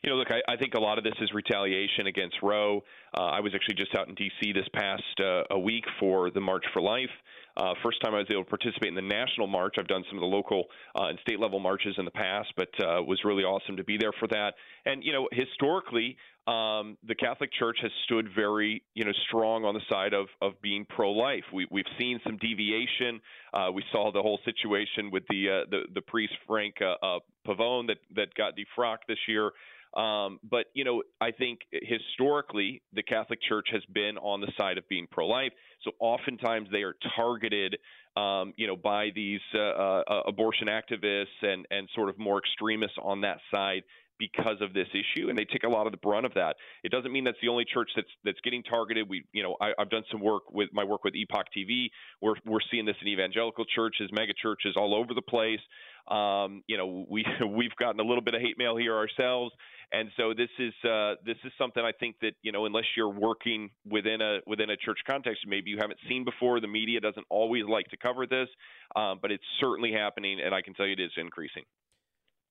you 0.04 0.10
know, 0.10 0.16
look, 0.16 0.30
I, 0.32 0.52
I 0.52 0.58
think 0.58 0.74
a 0.74 0.80
lot 0.80 0.98
of 0.98 1.04
this 1.04 1.14
is 1.22 1.30
retaliation 1.34 2.08
against 2.08 2.38
Roe. 2.42 2.82
Uh, 3.16 3.22
I 3.22 3.40
was 3.40 3.54
actually 3.54 3.76
just 3.76 3.94
out 3.96 4.08
in 4.08 4.16
D.C. 4.16 4.52
this 4.52 4.68
past 4.74 5.04
uh, 5.20 5.44
a 5.52 5.60
week 5.60 5.84
for 6.00 6.32
the 6.32 6.42
March 6.42 6.66
for 6.74 6.82
Life. 6.82 7.10
Uh, 7.58 7.74
first 7.84 8.02
time 8.02 8.14
I 8.14 8.20
was 8.20 8.28
able 8.30 8.44
to 8.44 8.50
participate 8.50 8.90
in 8.90 8.96
the 8.96 9.02
national 9.02 9.48
march. 9.48 9.76
I've 9.78 9.88
done 9.88 10.04
some 10.10 10.18
of 10.18 10.22
the 10.22 10.28
local 10.28 10.66
uh, 11.00 11.06
and 11.06 11.20
state 11.20 11.40
level 11.40 11.60
marches 11.60 11.96
in 11.98 12.06
the 12.06 12.12
past, 12.12 12.50
but 12.56 12.70
uh, 12.80 13.02
was 13.04 13.20
really 13.24 13.44
awesome 13.44 13.78
to 13.78 13.84
be 13.84 13.98
there 13.98 14.14
for 14.20 14.28
that. 14.30 14.54
And 14.86 15.04
you 15.04 15.14
know, 15.14 15.28
historically, 15.32 16.18
um, 16.48 16.98
the 17.08 17.16
Catholic 17.16 17.52
Church 17.54 17.78
has 17.82 17.92
stood 18.06 18.30
very, 18.36 18.84
you 18.96 19.06
know, 19.06 19.12
strong 19.28 19.64
on 19.64 19.74
the 19.74 19.82
side 19.90 20.14
of 20.14 20.28
of 20.42 20.60
being 20.62 20.86
pro-life. 20.86 21.44
We, 21.54 21.68
we've 21.70 21.86
seen 22.00 22.20
some 22.26 22.38
deviation. 22.38 23.22
Uh, 23.54 23.70
we 23.74 23.84
saw 23.92 24.12
the 24.12 24.22
whole 24.22 24.40
situation 24.44 25.12
with 25.12 25.24
the 25.30 25.50
uh, 25.50 25.70
the, 25.70 25.82
the 25.94 26.02
priest 26.02 26.34
Frank 26.48 26.76
uh, 26.82 27.06
uh, 27.06 27.20
Pavone 27.48 27.88
that 27.88 27.98
that 28.16 28.34
got 28.34 28.54
defrocked 28.56 29.06
this 29.08 29.20
year. 29.28 29.52
Um, 29.94 30.40
but 30.50 30.68
you 30.74 30.86
know, 30.86 31.04
I 31.20 31.32
think 31.32 31.60
historically 31.72 32.82
the 32.94 33.04
Catholic 33.04 33.40
Church 33.48 33.68
has 33.72 33.84
been 33.94 34.18
on 34.18 34.40
the 34.42 34.52
side 34.58 34.78
of 34.78 34.88
being 34.88 35.08
pro-life. 35.12 35.52
So 35.84 35.92
oftentimes 36.00 36.70
they 36.72 36.84
are 36.84 36.96
targeted, 37.16 37.78
um, 38.16 38.54
you 38.56 38.68
know, 38.68 38.78
by 38.78 39.10
these 39.14 39.42
uh, 39.54 39.60
uh, 39.60 40.22
abortion 40.28 40.68
activists 40.68 41.26
and 41.42 41.66
and 41.72 41.90
sort 41.94 42.10
of 42.10 42.18
more 42.18 42.40
extremists 42.40 42.98
on 43.02 43.22
that 43.22 43.40
side 43.52 43.84
because 44.22 44.62
of 44.62 44.72
this 44.74 44.88
issue, 44.94 45.30
and 45.30 45.38
they 45.38 45.46
take 45.46 45.64
a 45.64 45.68
lot 45.68 45.88
of 45.88 45.92
the 45.92 45.98
brunt 45.98 46.28
of 46.28 46.34
that. 46.36 46.56
It 46.84 46.92
doesn't 46.92 47.12
mean 47.12 47.24
that's 47.24 47.40
the 47.42 47.48
only 47.48 47.66
church 47.66 47.90
that's 47.96 48.08
that's 48.24 48.40
getting 48.44 48.62
targeted. 48.62 49.10
We, 49.10 49.24
you 49.34 49.42
know, 49.42 49.58
I, 49.60 49.74
have 49.80 49.90
done 49.90 50.04
some 50.12 50.22
work 50.22 50.52
with 50.52 50.70
my 50.72 50.84
work 50.84 51.04
with 51.04 51.16
Epoch 51.16 51.48
TV. 51.58 51.88
We're 52.22 52.36
we're 52.46 52.60
seeing 52.70 52.86
this 52.86 52.96
in 53.02 53.08
evangelical 53.08 53.66
churches, 53.66 54.12
mega 54.14 54.34
churches 54.40 54.76
all 54.78 54.94
over 54.94 55.16
the 55.16 55.24
place. 55.24 55.60
Um, 56.08 56.64
you 56.68 56.78
know, 56.78 57.06
we 57.10 57.26
we've 57.50 57.76
gotten 57.78 58.00
a 58.00 58.04
little 58.04 58.22
bit 58.22 58.36
of 58.36 58.42
hate 58.42 58.60
mail 58.60 58.78
here 58.78 58.96
ourselves, 58.96 59.52
and 59.92 60.10
so 60.16 60.34
this 60.34 60.50
is 60.58 60.74
uh, 60.90 61.16
this 61.26 61.38
is 61.44 61.52
something 61.58 61.84
I 61.84 61.92
think 61.92 62.16
that 62.22 62.34
you 62.42 62.52
know 62.52 62.66
unless 62.66 62.86
you're 62.96 63.10
working 63.10 63.70
within 63.86 64.22
a 64.22 64.40
within 64.48 64.70
a 64.70 64.78
church 64.78 65.00
context, 65.10 65.42
maybe 65.48 65.70
you 65.70 65.78
haven't 65.80 66.00
seen 66.08 66.24
before. 66.24 66.60
The 66.60 66.68
media 66.68 67.00
doesn't 67.00 67.26
always 67.30 67.64
like 67.68 67.88
to 67.88 67.98
cover 67.98 68.26
this, 68.26 68.48
um, 68.96 69.20
but 69.22 69.32
it's 69.32 69.44
certainly 69.60 69.92
happening, 69.92 70.40
and 70.44 70.56
I 70.56 70.62
can 70.62 70.74
tell 70.74 70.86
you 70.86 70.94
it 70.94 71.00
is 71.00 71.12
increasing. 71.18 71.64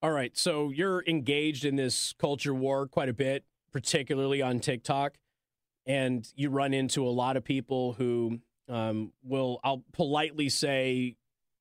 All 0.02 0.11
right, 0.11 0.37
so 0.37 0.70
you're 0.70 1.04
engaged 1.06 1.64
in 1.64 1.76
this 1.76 2.14
culture 2.18 2.54
war 2.54 2.87
quite 2.87 3.09
a 3.09 3.14
bit, 3.14 3.44
particularly 3.73 4.40
on 4.40 4.61
TikTok, 4.61 5.16
and 5.87 6.26
you 6.35 6.50
run 6.50 6.73
into 6.73 7.06
a 7.06 7.11
lot 7.11 7.37
of 7.37 7.44
people 7.44 7.94
who 7.94 8.40
um, 8.68 9.12
will, 9.23 9.61
I'll 9.64 9.85
politely 9.92 10.49
say, 10.49 11.16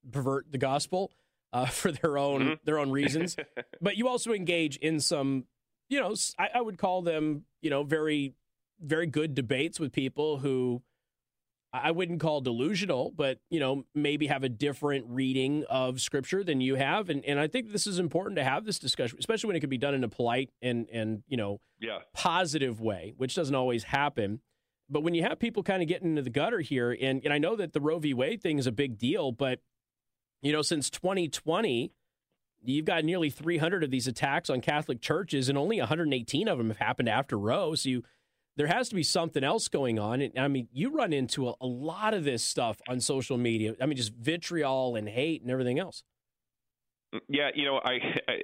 pervert 0.10 0.52
the 0.52 0.58
gospel 0.58 1.12
uh, 1.52 1.66
for 1.68 1.92
their 1.92 2.18
own 2.18 2.42
mm-hmm. 2.42 2.54
their 2.64 2.80
own 2.80 2.92
reasons. 2.92 3.36
but 3.82 3.98
you 3.98 4.08
also 4.08 4.32
engage 4.32 4.78
in 4.78 5.00
some 5.00 5.46
you 5.90 6.00
know, 6.00 6.16
I, 6.38 6.50
I 6.56 6.62
would 6.62 6.78
call 6.78 7.02
them, 7.02 7.46
you 7.62 7.70
know, 7.70 7.84
very, 7.84 8.34
very 8.80 9.08
good 9.08 9.36
debates 9.36 9.80
with 9.80 9.92
people 9.92 10.38
who 10.38 10.82
I 11.72 11.92
wouldn't 11.92 12.20
call 12.20 12.42
delusional, 12.42 13.12
but 13.16 13.40
you 13.50 13.60
know, 13.60 13.86
maybe 13.94 14.28
have 14.28 14.44
a 14.44 14.50
different 14.50 15.06
reading 15.08 15.66
of 15.70 16.02
scripture 16.02 16.44
than 16.44 16.62
you 16.62 16.76
have. 16.76 17.10
And 17.10 17.24
and 17.26 17.40
I 17.40 17.48
think 17.48 17.72
this 17.72 17.86
is 17.86 18.00
important 18.00 18.38
to 18.38 18.44
have 18.44 18.66
this 18.66 18.80
discussion, 18.80 19.18
especially 19.20 19.48
when 19.48 19.56
it 19.56 19.60
can 19.60 19.70
be 19.70 19.78
done 19.78 19.94
in 19.94 20.04
a 20.04 20.10
polite 20.10 20.50
and 20.62 20.88
and 20.92 21.24
you 21.28 21.38
know 21.38 21.60
yeah. 21.80 22.00
positive 22.14 22.82
way, 22.82 23.14
which 23.18 23.36
doesn't 23.36 23.54
always 23.54 23.84
happen. 23.84 24.42
But 24.90 25.04
when 25.04 25.14
you 25.14 25.22
have 25.24 25.38
people 25.38 25.62
kind 25.62 25.84
of 25.84 25.88
getting 25.88 26.10
into 26.10 26.24
the 26.24 26.32
gutter 26.32 26.62
here, 26.62 26.98
and, 27.00 27.24
and 27.24 27.32
I 27.32 27.38
know 27.38 27.56
that 27.56 27.74
the 27.74 27.82
Roe 27.82 28.00
v. 28.00 28.16
Wade 28.16 28.42
thing 28.42 28.58
is 28.58 28.66
a 28.66 28.72
big 28.72 28.98
deal, 28.98 29.32
but 29.32 29.60
you 30.42 30.52
know, 30.52 30.64
since 30.64 30.90
2020, 30.90 31.92
You've 32.64 32.86
got 32.86 33.06
nearly 33.06 33.30
300 33.30 33.84
of 33.84 33.92
these 33.92 34.08
attacks 34.08 34.50
on 34.50 34.62
Catholic 34.62 35.02
churches, 35.02 35.50
and 35.50 35.58
only 35.58 35.80
118 35.80 36.48
of 36.48 36.58
them 36.58 36.68
have 36.68 36.78
happened 36.78 37.10
after 37.10 37.38
Roe. 37.38 37.76
So 37.76 37.90
you, 37.90 38.04
there 38.58 38.68
has 38.68 38.90
to 38.90 38.96
be 38.96 39.04
something 39.04 39.44
else 39.44 39.68
going 39.68 39.98
on. 39.98 40.22
And 40.22 40.38
I 40.38 40.48
mean, 40.48 40.68
you 40.74 40.92
run 40.92 41.14
into 41.14 41.48
a, 41.48 41.54
a 41.62 41.66
lot 41.66 42.14
of 42.14 42.26
this 42.26 42.44
stuff 42.44 42.82
on 42.90 43.00
social 43.00 43.38
media. 43.38 43.76
I 43.82 43.86
mean, 43.86 43.96
just 43.96 44.14
vitriol 44.14 44.96
and 44.96 45.08
hate 45.08 45.42
and 45.42 45.50
everything 45.50 45.80
else. 45.80 46.04
Mm, 47.14 47.20
yeah, 47.28 47.50
you 47.56 47.66
know, 47.66 47.80
I, 47.84 47.98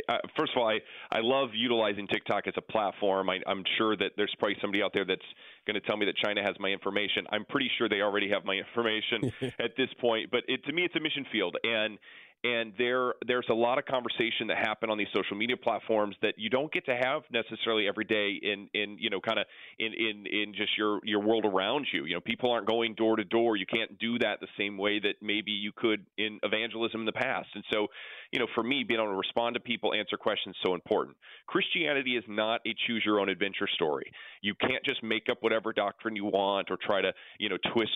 I, 0.09 0.17
first 0.37 0.53
of 0.55 0.61
all, 0.61 0.67
I 0.67 0.79
I 1.11 1.19
love 1.21 1.49
utilizing 1.53 2.07
TikTok 2.07 2.47
as 2.47 2.53
a 2.57 2.61
platform. 2.61 3.29
I, 3.29 3.39
I'm 3.45 3.63
sure 3.77 3.95
that 3.97 4.11
there's 4.17 4.33
probably 4.39 4.57
somebody 4.61 4.81
out 4.81 4.91
there 4.93 5.05
that's 5.05 5.21
going 5.67 5.75
to 5.75 5.81
tell 5.81 5.97
me 5.97 6.05
that 6.05 6.15
China 6.17 6.41
has 6.43 6.55
my 6.59 6.69
information. 6.69 7.25
I'm 7.29 7.45
pretty 7.45 7.69
sure 7.77 7.87
they 7.89 8.01
already 8.01 8.29
have 8.29 8.45
my 8.45 8.53
information 8.65 9.31
at 9.59 9.75
this 9.77 9.89
point. 9.99 10.31
But 10.31 10.43
it, 10.47 10.63
to 10.65 10.73
me, 10.73 10.83
it's 10.83 10.95
a 10.95 10.99
mission 10.99 11.25
field, 11.31 11.57
and 11.63 11.97
and 12.45 12.73
there 12.77 13.15
there's 13.25 13.47
a 13.49 13.53
lot 13.53 13.79
of 13.79 13.85
conversation 13.85 14.47
that 14.47 14.57
happen 14.57 14.89
on 14.89 14.97
these 14.97 15.07
social 15.15 15.35
media 15.35 15.57
platforms 15.57 16.15
that 16.21 16.35
you 16.37 16.49
don't 16.49 16.71
get 16.71 16.85
to 16.85 16.95
have 16.95 17.23
necessarily 17.31 17.87
every 17.87 18.05
day 18.05 18.37
in 18.41 18.69
in 18.73 18.97
you 18.99 19.09
know 19.09 19.19
kind 19.19 19.39
of 19.39 19.45
in 19.79 19.93
in 19.93 20.25
in 20.27 20.53
just 20.55 20.77
your 20.77 20.99
your 21.03 21.21
world 21.21 21.45
around 21.45 21.87
you. 21.91 22.05
You 22.05 22.13
know 22.13 22.21
people 22.21 22.51
aren't 22.51 22.67
going 22.67 22.93
door 22.93 23.15
to 23.15 23.23
door. 23.23 23.55
You 23.55 23.65
can't 23.65 23.97
do 23.97 24.19
that 24.19 24.41
the 24.41 24.47
same 24.59 24.77
way 24.77 24.99
that 24.99 25.15
maybe 25.21 25.51
you 25.51 25.71
could 25.75 26.05
in 26.17 26.39
evangelism 26.43 26.99
in 26.99 27.05
the 27.05 27.13
past. 27.13 27.47
And 27.55 27.63
so 27.73 27.87
you 28.31 28.39
know 28.39 28.47
for 28.53 28.63
me 28.63 28.83
being 28.83 28.99
able 28.99 29.11
to 29.11 29.17
respond 29.17 29.55
to 29.55 29.59
people 29.59 29.93
answer 29.93 30.17
questions 30.17 30.55
so 30.63 30.75
important. 30.75 31.17
Christianity 31.47 32.15
is 32.15 32.23
not 32.27 32.61
a 32.67 32.75
choose 32.85 33.01
your 33.05 33.19
own 33.19 33.29
adventure 33.29 33.67
story. 33.73 34.11
You 34.41 34.53
can't 34.55 34.83
just 34.85 35.01
make 35.01 35.29
up 35.31 35.41
whatever 35.41 35.73
doctrine 35.73 36.15
you 36.15 36.25
want 36.25 36.69
or 36.69 36.77
try 36.77 37.01
to 37.01 37.11
you 37.39 37.49
know 37.49 37.57
twist 37.73 37.91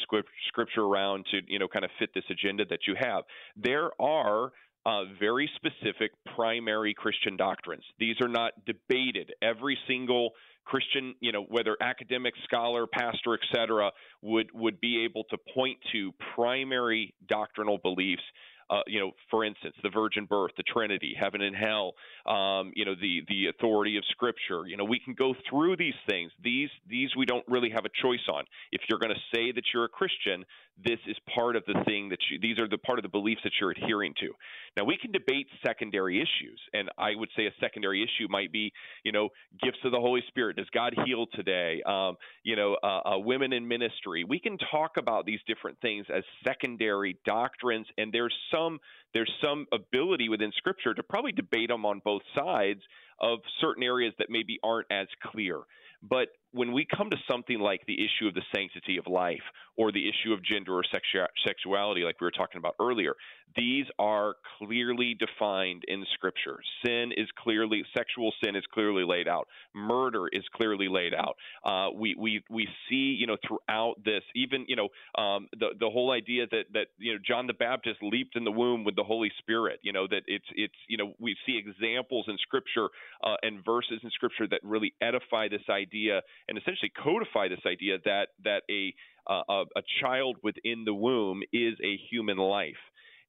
scripture 0.48 0.82
around 0.82 1.26
to 1.32 1.42
you 1.48 1.60
know 1.60 1.68
kind 1.68 1.86
of 1.86 1.92
fit 2.00 2.10
this 2.16 2.24
agenda 2.32 2.66
that 2.70 2.88
you 2.88 2.96
have. 3.00 3.26
There 3.56 3.92
are 4.02 4.39
are 4.40 4.52
uh, 4.86 5.04
very 5.20 5.50
specific 5.56 6.12
primary 6.36 6.94
Christian 6.94 7.36
doctrines. 7.38 7.84
These 8.00 8.16
are 8.22 8.28
not 8.28 8.54
debated. 8.66 9.32
Every 9.42 9.78
single 9.88 10.32
Christian, 10.66 11.16
you 11.20 11.32
know, 11.32 11.44
whether 11.44 11.76
academic, 11.82 12.34
scholar, 12.44 12.86
pastor, 12.88 13.38
etc., 13.42 13.92
would 14.22 14.50
would 14.54 14.80
be 14.80 15.04
able 15.04 15.24
to 15.26 15.38
point 15.54 15.78
to 15.92 16.12
primary 16.36 17.14
doctrinal 17.28 17.78
beliefs 17.78 18.24
uh, 18.70 18.82
you 18.88 19.00
know, 19.00 19.12
for 19.30 19.44
instance, 19.44 19.76
the 19.84 19.90
virgin 19.90 20.26
birth, 20.26 20.52
the 20.58 20.64
Trinity, 20.64 21.16
heaven 21.20 21.42
and 21.42 21.56
hell, 21.56 21.94
um, 22.26 22.72
you 22.76 22.86
know, 22.86 22.96
the 22.96 23.22
the 23.28 23.48
authority 23.48 23.98
of 23.98 24.04
Scripture. 24.12 24.68
You 24.68 24.78
know, 24.78 24.86
we 24.86 25.00
can 25.00 25.14
go 25.14 25.34
through 25.50 25.78
these 25.78 25.96
things. 26.08 26.32
These 26.44 26.70
these 26.88 27.10
we 27.18 27.26
don't 27.26 27.46
really 27.48 27.70
have 27.70 27.86
a 27.86 27.90
choice 28.02 28.28
on. 28.32 28.44
If 28.72 28.82
you're 28.90 29.00
going 29.00 29.14
to 29.14 29.36
say 29.36 29.52
that 29.52 29.64
you're 29.74 29.86
a 29.86 29.90
Christian, 29.90 30.46
this 30.84 31.00
is 31.08 31.18
part 31.34 31.56
of 31.56 31.64
the 31.66 31.76
thing 31.86 32.10
that 32.10 32.20
you. 32.30 32.40
These 32.40 32.60
are 32.60 32.68
the 32.68 32.78
part 32.78 33.00
of 33.00 33.04
the 33.04 33.10
beliefs 33.10 33.42
that 33.44 33.54
you're 33.60 33.72
adhering 33.72 34.14
to. 34.20 34.30
Now 34.78 34.86
we 34.86 34.98
can 34.98 35.12
debate 35.12 35.48
secondary 35.66 36.18
issues, 36.18 36.60
and 36.74 36.90
I 36.98 37.16
would 37.16 37.30
say 37.36 37.46
a 37.48 37.54
secondary 37.60 38.04
issue 38.04 38.28
might 38.30 38.52
be, 38.52 38.72
you 39.04 39.12
know, 39.12 39.30
gifts 39.62 39.80
of 39.84 39.92
the 39.92 40.00
Holy 40.00 40.22
Spirit. 40.28 40.58
Does 40.58 40.70
God 40.74 40.94
heal 41.06 41.26
today? 41.34 41.82
Um, 41.86 42.18
you 42.44 42.56
know, 42.56 42.78
uh, 42.84 43.16
uh, 43.16 43.18
women 43.18 43.54
in 43.54 43.68
ministry. 43.68 44.24
We 44.24 44.40
can 44.40 44.58
talk 44.72 44.98
about 44.98 45.26
these 45.26 45.40
different 45.48 45.80
things 45.82 46.06
as 46.14 46.24
secondary 46.46 47.18
doctrines, 47.26 47.88
and 47.98 48.12
there's 48.14 48.36
some 48.60 48.80
there's 49.14 49.32
some 49.42 49.66
ability 49.74 50.30
within 50.30 50.52
Scripture 50.58 50.94
to 50.94 51.04
probably 51.04 51.32
debate 51.32 51.70
them 51.70 51.86
on 51.86 52.02
both 52.04 52.22
sides 52.36 52.82
of 53.20 53.40
certain 53.60 53.84
areas 53.84 54.14
that 54.20 54.28
maybe 54.30 54.60
aren't 54.64 54.88
as 54.92 55.08
clear. 55.32 55.62
But 56.02 56.30
when 56.52 56.72
we 56.74 56.86
come 56.86 57.10
to 57.10 57.18
something 57.30 57.60
like 57.60 57.82
the 57.86 57.94
issue 57.94 58.28
of 58.28 58.34
the 58.34 58.42
sanctity 58.56 58.98
of 58.98 59.06
life 59.08 59.44
or 59.78 59.92
the 59.92 60.10
issue 60.10 60.34
of 60.34 60.44
gender 60.44 60.74
or 60.74 60.84
sexu- 60.84 61.28
sexuality, 61.46 62.02
like 62.02 62.20
we 62.20 62.26
were 62.26 62.32
talking 62.32 62.58
about 62.58 62.76
earlier, 62.80 63.14
these 63.56 63.86
are 63.98 64.36
clearly 64.58 65.16
defined 65.18 65.84
in 65.88 66.06
Scripture. 66.14 66.60
Sin 66.86 67.12
is 67.16 67.28
clearly, 67.38 67.84
sexual 67.96 68.32
sin 68.44 68.56
is 68.56 68.64
clearly 68.74 69.04
laid 69.04 69.28
out. 69.28 69.48
Murder 69.74 70.28
is 70.32 70.44
clearly 70.56 70.88
laid 70.88 71.14
out. 71.14 71.36
Uh, 71.64 71.90
we, 71.96 72.16
we, 72.18 72.44
we 72.50 72.68
see, 72.90 73.16
you 73.20 73.26
know, 73.26 73.38
throughout 73.48 73.96
this, 74.04 74.22
even, 74.36 74.66
you 74.68 74.76
know, 74.76 74.90
um, 75.22 75.48
the, 75.60 75.70
the 75.80 75.90
whole 75.90 76.12
idea 76.12 76.46
that, 76.52 76.66
that, 76.74 76.88
you 76.98 77.14
know, 77.14 77.20
John 77.26 77.48
the 77.48 77.54
Baptist 77.54 77.98
leaped 78.02 78.36
in 78.36 78.44
the 78.44 78.52
womb 78.52 78.84
with 78.84 78.96
the 78.96 79.04
Holy 79.04 79.32
Spirit, 79.40 79.80
you 79.82 79.94
know, 79.94 80.08
that 80.08 80.24
it's, 80.28 80.46
it's, 80.56 80.76
you 80.88 80.98
know, 80.98 81.14
we 81.20 81.36
see 81.46 81.58
examples 81.58 82.26
in 82.28 82.38
Scripture 82.38 82.90
uh, 83.24 83.36
and 83.42 83.64
verses 83.66 84.00
in 84.04 84.10
Scripture 84.12 84.48
that 84.48 84.60
really 84.64 84.94
edify 85.02 85.48
this 85.48 85.62
idea 85.70 86.22
and 86.50 86.58
essentially 86.58 86.92
codify 87.02 87.48
this 87.48 87.62
idea 87.66 87.98
that 88.06 88.30
that 88.44 88.64
a 88.70 88.94
uh, 89.28 89.64
a 89.76 89.82
child 90.02 90.38
within 90.44 90.84
the 90.86 90.94
womb 90.94 91.42
is 91.54 91.76
a 91.84 91.98
human 92.10 92.38
life 92.38 92.82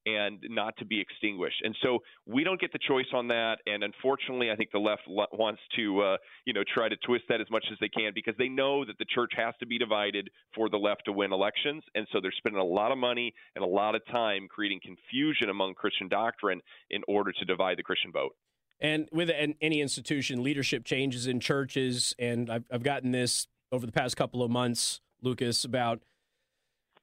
and 0.05 0.39
not 0.49 0.75
to 0.77 0.85
be 0.85 0.99
extinguished. 0.99 1.61
And 1.63 1.75
so 1.83 1.99
we 2.25 2.43
don't 2.43 2.59
get 2.59 2.73
the 2.73 2.79
choice 2.79 3.05
on 3.13 3.27
that. 3.27 3.57
And 3.67 3.83
unfortunately, 3.83 4.49
I 4.49 4.55
think 4.55 4.71
the 4.71 4.79
left 4.79 5.03
wants 5.07 5.61
to, 5.75 6.01
uh, 6.01 6.17
you 6.45 6.53
know, 6.53 6.63
try 6.73 6.89
to 6.89 6.95
twist 7.05 7.25
that 7.29 7.39
as 7.39 7.47
much 7.51 7.65
as 7.71 7.77
they 7.79 7.89
can 7.89 8.11
because 8.15 8.33
they 8.37 8.49
know 8.49 8.83
that 8.85 8.97
the 8.97 9.05
church 9.05 9.31
has 9.35 9.53
to 9.59 9.67
be 9.67 9.77
divided 9.77 10.29
for 10.55 10.69
the 10.69 10.77
left 10.77 11.03
to 11.05 11.11
win 11.11 11.31
elections. 11.31 11.83
And 11.93 12.07
so 12.11 12.19
they're 12.19 12.33
spending 12.35 12.61
a 12.61 12.65
lot 12.65 12.91
of 12.91 12.97
money 12.97 13.33
and 13.55 13.63
a 13.63 13.67
lot 13.67 13.95
of 13.95 14.01
time 14.07 14.47
creating 14.49 14.79
confusion 14.83 15.49
among 15.49 15.75
Christian 15.75 16.07
doctrine 16.07 16.61
in 16.89 17.01
order 17.07 17.31
to 17.31 17.45
divide 17.45 17.77
the 17.77 17.83
Christian 17.83 18.11
vote. 18.11 18.35
And 18.81 19.07
with 19.11 19.29
any 19.29 19.79
institution, 19.79 20.41
leadership 20.41 20.83
changes 20.83 21.27
in 21.27 21.39
churches, 21.39 22.15
and 22.17 22.49
I've, 22.49 22.65
I've 22.71 22.81
gotten 22.81 23.11
this 23.11 23.47
over 23.71 23.85
the 23.85 23.91
past 23.91 24.17
couple 24.17 24.41
of 24.41 24.49
months, 24.49 25.01
Lucas, 25.21 25.63
about, 25.63 26.01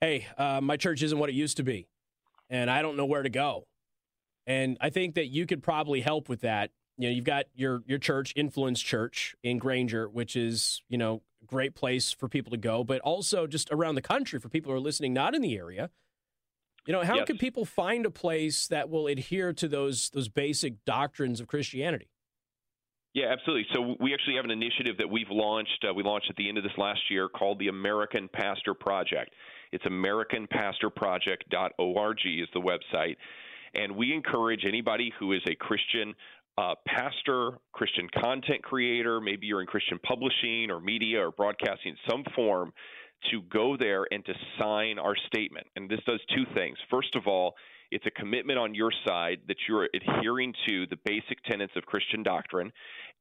hey, 0.00 0.26
uh, 0.36 0.60
my 0.60 0.76
church 0.76 1.04
isn't 1.04 1.18
what 1.18 1.30
it 1.30 1.34
used 1.34 1.56
to 1.58 1.62
be, 1.62 1.86
and 2.50 2.68
I 2.68 2.82
don't 2.82 2.96
know 2.96 3.06
where 3.06 3.22
to 3.22 3.30
go. 3.30 3.68
And 4.44 4.76
I 4.80 4.90
think 4.90 5.14
that 5.14 5.26
you 5.26 5.46
could 5.46 5.62
probably 5.62 6.00
help 6.00 6.28
with 6.28 6.40
that. 6.40 6.70
You 6.96 7.08
know, 7.08 7.14
you've 7.14 7.24
got 7.24 7.44
your 7.54 7.82
your 7.86 7.98
church, 7.98 8.32
Influence 8.34 8.80
Church 8.80 9.36
in 9.44 9.58
Granger, 9.58 10.08
which 10.08 10.34
is 10.34 10.82
you 10.88 10.98
know 10.98 11.22
great 11.46 11.76
place 11.76 12.10
for 12.10 12.28
people 12.28 12.50
to 12.50 12.56
go, 12.56 12.82
but 12.82 13.00
also 13.02 13.46
just 13.46 13.70
around 13.70 13.94
the 13.94 14.02
country 14.02 14.40
for 14.40 14.48
people 14.48 14.72
who 14.72 14.76
are 14.76 14.80
listening 14.80 15.12
not 15.12 15.34
in 15.34 15.42
the 15.42 15.56
area 15.56 15.90
you 16.88 16.92
know, 16.94 17.04
how 17.04 17.16
yes. 17.16 17.26
can 17.26 17.36
people 17.36 17.66
find 17.66 18.06
a 18.06 18.10
place 18.10 18.66
that 18.68 18.88
will 18.88 19.08
adhere 19.08 19.52
to 19.52 19.68
those 19.68 20.08
those 20.10 20.30
basic 20.30 20.86
doctrines 20.86 21.38
of 21.38 21.46
Christianity? 21.46 22.08
Yeah, 23.12 23.26
absolutely. 23.30 23.66
So 23.74 23.94
we 24.00 24.14
actually 24.14 24.36
have 24.36 24.46
an 24.46 24.50
initiative 24.50 24.96
that 24.98 25.10
we've 25.10 25.30
launched. 25.30 25.84
Uh, 25.86 25.92
we 25.92 26.02
launched 26.02 26.30
at 26.30 26.36
the 26.36 26.48
end 26.48 26.56
of 26.56 26.64
this 26.64 26.72
last 26.78 27.00
year 27.10 27.28
called 27.28 27.58
the 27.58 27.68
American 27.68 28.30
Pastor 28.32 28.72
Project. 28.72 29.34
It's 29.70 29.84
AmericanPastorProject.org 29.84 32.18
is 32.24 32.48
the 32.54 32.60
website, 32.60 33.16
and 33.74 33.94
we 33.94 34.14
encourage 34.14 34.64
anybody 34.66 35.12
who 35.18 35.34
is 35.34 35.42
a 35.46 35.54
Christian 35.56 36.14
uh, 36.56 36.74
pastor, 36.86 37.58
Christian 37.72 38.08
content 38.20 38.62
creator, 38.62 39.20
maybe 39.20 39.46
you're 39.46 39.60
in 39.60 39.66
Christian 39.66 39.98
publishing 40.02 40.70
or 40.70 40.80
media 40.80 41.20
or 41.20 41.32
broadcasting 41.32 41.92
in 41.92 41.98
some 42.10 42.24
form, 42.34 42.72
to 43.30 43.42
go 43.50 43.76
there 43.76 44.06
and 44.10 44.24
to 44.24 44.32
sign 44.60 44.98
our 44.98 45.14
statement. 45.26 45.66
And 45.76 45.88
this 45.88 46.00
does 46.06 46.20
two 46.34 46.44
things. 46.54 46.78
First 46.90 47.14
of 47.14 47.26
all, 47.26 47.54
it's 47.90 48.04
a 48.06 48.10
commitment 48.10 48.58
on 48.58 48.74
your 48.74 48.92
side 49.06 49.38
that 49.48 49.56
you're 49.66 49.88
adhering 49.94 50.52
to 50.68 50.86
the 50.86 50.96
basic 51.04 51.42
tenets 51.44 51.72
of 51.74 51.84
Christian 51.84 52.22
doctrine 52.22 52.70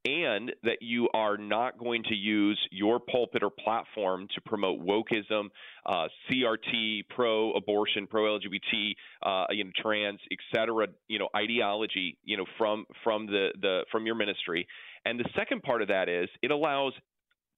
and 0.05 0.53
that 0.63 0.77
you 0.81 1.09
are 1.13 1.37
not 1.37 1.77
going 1.77 2.03
to 2.03 2.15
use 2.15 2.59
your 2.71 2.99
pulpit 2.99 3.43
or 3.43 3.49
platform 3.49 4.27
to 4.35 4.41
promote 4.41 4.79
wokeism, 4.79 5.49
uh, 5.85 6.07
CRT, 6.29 7.01
pro-abortion, 7.09 8.07
pro-LGBT, 8.07 8.91
uh, 9.23 9.45
you 9.49 9.63
know, 9.63 9.71
trans, 9.81 10.19
etc. 10.31 10.87
You 11.07 11.19
know, 11.19 11.29
ideology, 11.35 12.17
you 12.23 12.37
know, 12.37 12.45
from 12.57 12.85
from 13.03 13.25
the 13.25 13.49
the 13.59 13.85
from 13.91 14.05
your 14.05 14.15
ministry. 14.15 14.67
And 15.05 15.19
the 15.19 15.29
second 15.35 15.63
part 15.63 15.81
of 15.81 15.87
that 15.87 16.09
is 16.09 16.29
it 16.41 16.51
allows 16.51 16.93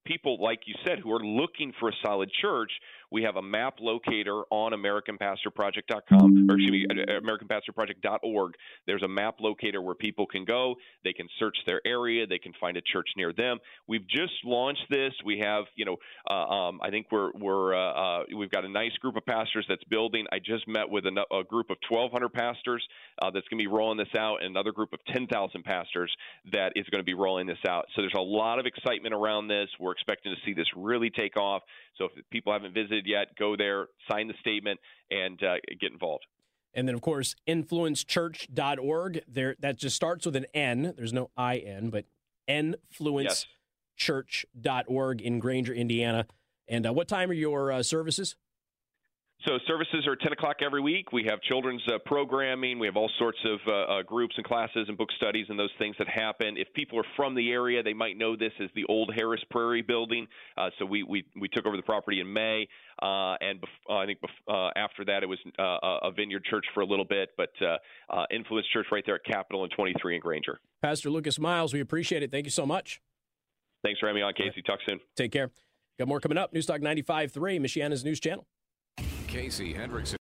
people, 0.06 0.38
like 0.42 0.62
you 0.66 0.76
said, 0.86 1.00
who 1.00 1.12
are 1.12 1.24
looking 1.24 1.74
for 1.80 1.90
a 1.90 1.94
solid 2.04 2.32
church 2.32 2.72
we 3.12 3.24
have 3.24 3.36
a 3.36 3.42
map 3.42 3.76
locator 3.80 4.44
on 4.52 4.72
AmericanPastorProject.com, 4.72 6.48
or 6.50 6.56
excuse 6.56 6.72
me, 6.72 6.86
AmericanPastorProject.org. 6.88 8.54
There's 8.86 9.04
a 9.04 9.08
map 9.08 9.36
locator 9.40 9.82
where 9.82 9.96
people 9.96 10.26
can 10.26 10.46
go. 10.46 10.76
They 11.04 11.14
can 11.14 11.28
search 11.40 11.58
their 11.66 11.82
area. 11.86 12.28
They 12.28 12.38
can 12.38 12.54
find 12.60 12.78
a 12.78 12.82
church 12.82 13.10
near 13.18 13.34
them. 13.34 13.60
We've 13.88 14.08
just 14.08 14.34
launched 14.44 14.86
this. 14.90 15.14
We 15.26 15.40
have, 15.40 15.66
you 15.76 15.86
know, 15.86 15.98
uh, 16.30 16.34
um, 16.34 16.80
I 16.82 16.90
think 16.90 17.08
we're 17.12 17.32
we're 17.34 17.74
uh, 17.74 18.22
uh, 18.22 18.24
we've 18.36 18.52
got 18.52 18.66
a 18.66 18.70
nice 18.70 18.94
group 19.02 19.16
of 19.16 19.26
pastors 19.26 19.66
that's 19.68 19.84
building. 19.86 20.26
I 20.32 20.40
just 20.40 20.68
met 20.68 20.90
with 20.90 21.06
a, 21.06 21.36
a 21.36 21.44
group 21.44 21.70
of 21.70 21.78
1,200 21.90 22.30
pastors 22.30 22.86
uh, 23.22 23.32
that's 23.32 23.48
going 23.48 23.58
to 23.58 23.64
be 23.64 23.68
rolling 23.68 23.98
this 23.98 24.14
out, 24.18 24.38
and 24.44 24.52
another 24.52 24.72
group 24.72 24.94
of 24.94 25.00
10,000 25.14 25.64
pastors 25.64 26.16
that 26.52 26.74
is 26.76 26.86
going 26.92 27.00
to 27.02 27.06
be 27.06 27.14
rolling 27.14 27.48
this 27.48 27.58
out. 27.68 27.86
So 27.96 28.02
there's 28.02 28.14
a 28.16 28.22
lot 28.22 28.60
of 28.60 28.66
excitement 28.66 29.14
around 29.14 29.48
this. 29.48 29.70
We're 29.80 29.92
expecting 29.92 30.34
to 30.34 30.42
see 30.46 30.54
this 30.54 30.68
really 30.76 31.10
take 31.10 31.38
off. 31.38 31.64
So 31.98 32.06
if 32.06 32.30
people 32.30 32.54
haven't 32.54 32.74
visited 32.74 32.99
yet, 33.06 33.36
go 33.38 33.56
there, 33.56 33.86
sign 34.10 34.28
the 34.28 34.34
statement, 34.40 34.80
and 35.12 35.40
uh, 35.44 35.58
get 35.80 35.92
involved. 35.92 36.26
And 36.74 36.88
then, 36.88 36.96
of 36.96 37.02
course, 37.02 37.36
influencechurch.org. 37.48 39.24
There, 39.28 39.56
that 39.60 39.78
just 39.78 39.96
starts 39.96 40.26
with 40.26 40.36
an 40.36 40.48
N. 40.54 40.94
There's 40.96 41.14
no 41.14 41.30
I 41.36 41.58
N, 41.58 41.90
but 41.90 42.06
influencechurch.org 42.48 45.22
in 45.22 45.40
Granger, 45.40 45.74
Indiana. 45.74 46.28
And 46.68 46.86
uh, 46.86 46.94
what 46.94 47.08
time 47.08 47.32
are 47.32 47.34
your 47.34 47.72
uh, 47.72 47.82
services? 47.82 48.36
So 49.48 49.58
services 49.68 50.06
are 50.06 50.18
10 50.18 50.34
o'clock 50.34 50.58
every 50.62 50.82
week. 50.82 51.14
We 51.14 51.24
have 51.30 51.42
children's 51.42 51.82
uh, 51.88 51.98
programming. 52.06 52.78
We 52.78 52.88
have 52.88 52.98
all 52.98 53.10
sorts 53.18 53.38
of 53.46 53.60
uh, 53.66 53.72
uh, 53.72 54.04
groups 54.04 54.34
and 54.36 54.46
classes 54.46 54.86
and 54.90 54.98
book 54.98 55.08
studies 55.16 55.46
and 55.48 55.58
those 55.58 55.72
things 55.80 55.96
that 55.98 56.10
happen. 56.10 56.58
If 56.58 56.68
people 56.74 57.00
are 57.00 57.06
from 57.16 57.36
the 57.36 57.50
area, 57.50 57.82
they 57.82 57.94
might 57.94 58.18
know 58.18 58.36
this 58.36 58.52
as 58.62 58.70
the 58.76 58.84
old 58.90 59.14
Harris 59.16 59.40
Prairie 59.50 59.82
building. 59.82 60.28
Uh, 60.58 60.70
so 60.78 60.86
we, 60.86 61.04
we 61.04 61.24
we 61.40 61.48
took 61.48 61.66
over 61.66 61.78
the 61.78 61.84
property 61.84 62.20
in 62.20 62.32
May, 62.32 62.68
uh, 63.02 63.36
and 63.40 63.62
bef- 63.62 63.96
I 63.96 64.06
think 64.06 64.20
bef- 64.20 64.72
after 64.76 65.06
that 65.06 65.24
it 65.24 65.28
was 65.28 65.40
a 65.58 66.12
Vineyard 66.12 66.44
Church 66.44 66.66
for 66.74 66.82
a 66.82 66.86
little 66.86 67.06
bit, 67.06 67.30
but 67.38 67.50
Influence 68.32 68.68
Church 68.74 68.88
right 68.92 69.04
there 69.06 69.16
at 69.16 69.24
Capitol 69.24 69.64
and 69.64 69.72
23 69.72 70.16
in 70.16 70.22
Granger. 70.22 70.60
Pastor 70.82 71.10
Lucas 71.10 71.40
Miles, 71.40 71.74
we 71.74 71.80
appreciate 71.80 72.24
it. 72.24 72.32
Thank 72.32 72.46
you 72.46 72.52
so 72.52 72.66
much. 72.66 73.00
Thanks 73.86 74.02
for 74.02 74.08
having 74.08 74.20
me 74.22 74.24
on, 74.24 74.34
Casey. 74.34 74.62
Talk 74.62 74.80
soon. 74.88 75.00
Take 75.16 75.32
care. 75.32 75.50
Got 75.98 76.10
more 76.10 76.20
coming 76.20 76.38
up. 76.38 76.54
Newstalk 76.54 76.82
95.3, 76.82 77.32
Michiana's 77.62 78.04
news 78.04 78.20
channel. 78.20 78.46
Casey 79.30 79.76
Hendrickson. 79.76 80.16